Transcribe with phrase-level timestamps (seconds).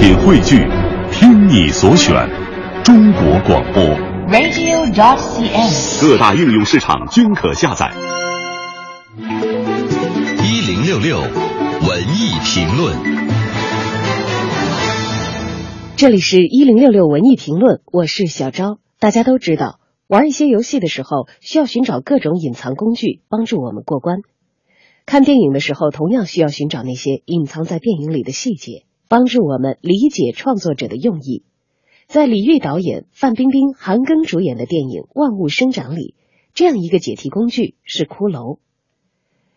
[0.00, 0.56] 品汇聚，
[1.12, 2.14] 听你所选，
[2.82, 3.84] 中国广播。
[4.32, 6.00] radio.dot.cn，。
[6.00, 7.92] 各大应用市场均可下载。
[10.42, 12.96] 一零六六文艺评论，
[15.98, 18.78] 这里是一零六六文艺评论，我是小昭。
[18.98, 24.20] 大家都知道，玩一些游戏的时候，需要寻找各种隐藏工具帮助我们过关。
[25.04, 31.42] 看电影的时候，同样需要寻找那些隐藏在电影里的细节，帮助我们理解创作者的用意。
[32.06, 36.14] 在李玉导演、范冰冰、韩庚主演的电影《万物生长》里，
[36.54, 38.58] 这样一个解题工具是骷髅。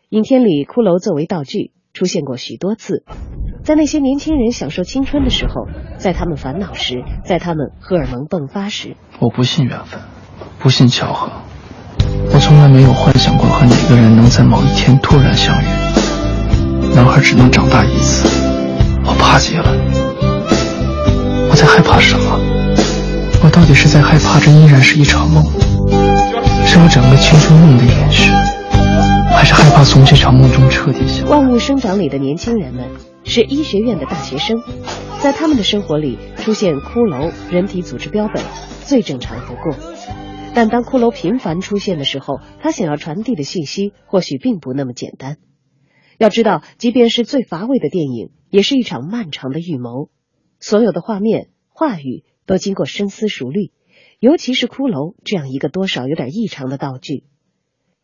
[0.09, 3.03] 影片里，骷髅作为道具出现过许多次，
[3.63, 5.67] 在那些年轻人享受青春的时候，
[5.99, 10.01] 在他们烦恼时，在他们荷尔蒙迸发时，我不信缘分，
[10.57, 11.31] 不信巧合，
[12.34, 15.65] 我从来没有幻想过和哪个人能在某一天突然相遇。
[16.95, 18.32] 男孩只能长大一次，
[19.23, 19.72] 怕极了。
[21.50, 22.40] 我在害怕什么？
[23.41, 25.41] 我到底是在害怕这依然是一场梦，
[26.65, 28.30] 是我整个青春梦的延续，
[29.34, 32.85] 还是害怕从这场梦中彻底醒《万物生长》里的年轻人们
[33.24, 34.62] 是医学院的大学生，
[35.21, 38.43] 在他们的生活里出现骷髅、人体组织标本，
[38.84, 39.74] 最正常不过。
[40.54, 45.37] 但当骷髅频繁出现的时候，他想要传递的信息或许并不那么简单。
[46.24, 50.10] 要知道，即便是最乏味的电影，也是一场漫长的预谋。
[50.57, 53.74] 所有的画面、话语都经过深思熟虑，
[54.20, 57.26] 尤其是骷髅这样一个多少有点异常的道具。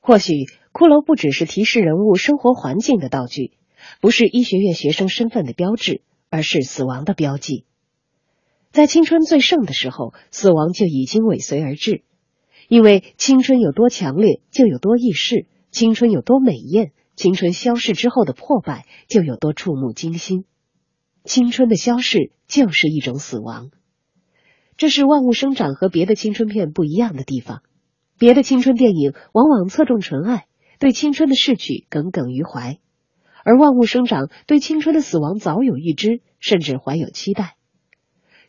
[0.02, 0.34] 或许，
[0.73, 3.53] 骷髅不只是提示人物生活环境的道具，
[4.02, 7.64] 不是医学院学生身份的标志，而是死亡的标记。
[8.73, 12.04] 在青春最盛的时候，死亡就已经尾随而至。
[12.67, 20.45] 因为青春有多强烈，就有多易逝；青春有多美艳，青春消逝之后的破败就有多触目惊心。
[21.26, 23.72] 青春的消逝就是一种死亡，
[24.78, 27.61] 这是《万物生长》和别的青春片不一样的地方。
[28.17, 30.45] 别的青春电影往往侧重纯爱，
[30.80, 32.80] 对青春的逝去耿耿于怀，
[33.43, 37.58] 而《万物生长》对青春的死亡早有预知，甚至怀有期待。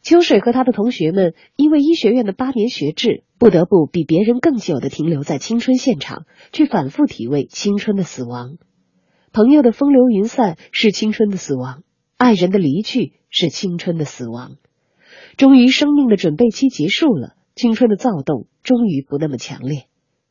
[0.03, 8.57] 秋水和他的同学们因为医学院的八年学制，不得不比别人更久的停留在青春现场，去反复体味青春的死亡。
[9.33, 11.85] 朋友的风流云散是青春的死亡，
[12.17, 14.57] 爱人的离去是青春的死亡。
[15.37, 19.87] 终于，生命的准备期结束了，青春的躁动终于不那么强烈，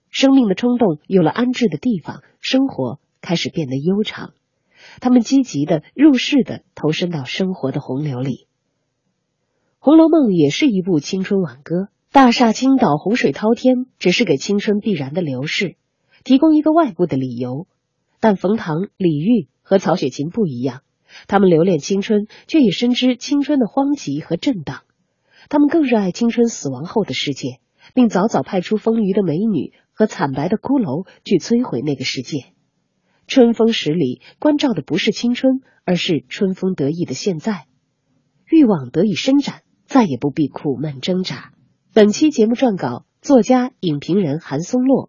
[0.10, 4.34] 生命的冲动有了安置的地方，生活开始变得悠长。
[5.00, 8.32] 他们积极的、入世的投身到生活的洪流里。
[9.80, 15.78] 《红楼梦》也是一部青春挽歌，大厦倾倒，洪水滔天，只是给青春必然的流逝
[16.26, 17.66] 提供一个外部的理由。
[18.20, 20.82] 但冯唐、李煜和曹雪芹不一样，
[21.28, 24.82] 他们留恋青春，却也深知青春的荒极和震荡。
[25.50, 27.60] 他们更热爱青春死亡后的世界，
[27.94, 32.54] 并早早派出丰腴的美女和惨白的骷髅去摧毁那个世界。
[33.28, 37.66] 春风十里，关照的不是青春，而是春风得意的现在。
[38.50, 39.62] 欲望得以伸展。
[39.90, 41.52] 再也不必苦闷挣扎。
[41.96, 45.08] 本期节目撰稿：作家、影评人韩松洛。